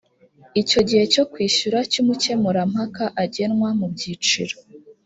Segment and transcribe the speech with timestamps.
[0.81, 4.55] igihe cyo kwishyura cy’umukemurampaka agenwa mu byiciro